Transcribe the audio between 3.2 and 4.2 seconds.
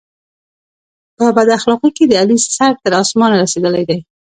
رسېدلی دی.